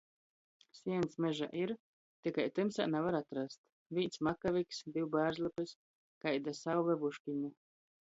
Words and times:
Sieņs 0.77 1.17
mežā 1.25 1.49
ir, 1.63 1.73
tikai 2.29 2.47
tymsā 2.57 2.89
navar 2.95 3.19
atrast. 3.21 3.63
Vīns 3.99 4.25
makaviks, 4.31 4.83
div 4.99 5.09
bārzlapis, 5.19 5.79
kaida 6.27 6.59
sauve 6.65 7.01
vuškiņu. 7.07 7.59